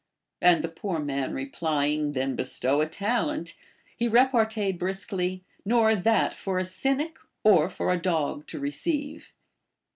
[0.41, 2.13] And the poor man replying.
[2.13, 3.53] Then bestow a talent,
[3.95, 9.27] he reparteed briskly, Nor that for a Cynic (or, for a dog) to receiA^e.